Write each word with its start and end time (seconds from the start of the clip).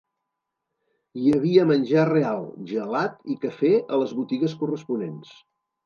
Hi 1.23 1.33
havia 1.35 1.67
menjar 1.73 2.07
real, 2.13 2.43
gelat 2.73 3.23
i 3.35 3.39
cafè 3.47 3.73
a 3.99 4.05
les 4.05 4.19
botigues 4.23 4.61
corresponents. 4.65 5.41